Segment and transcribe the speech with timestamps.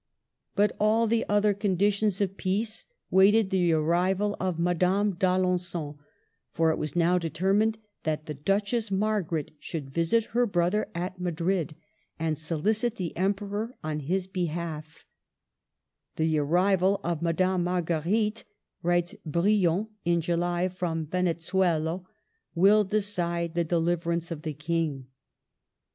[0.55, 4.57] But all the other THE CAPTIVITY, 9 1 conditions of peace waited the arrival of
[4.57, 5.99] Ma dame d'Alengon;
[6.49, 11.75] for it was now determined that the Duchess Margaret should visit her brother at Madrid
[12.17, 15.05] and solicit the Emperor on his behalf"
[16.15, 18.43] The arrival of Madame Margue rite,"
[18.81, 25.05] writes Brion in July from Venezuello, '* will decide the deliverance of the King."